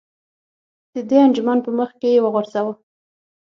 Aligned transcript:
د 0.93 0.95
دې 1.09 1.17
انجمن 1.25 1.57
په 1.65 1.71
مخ 1.77 1.89
کې 2.01 2.09
یې 2.13 2.23
وغورځوه. 2.25 2.73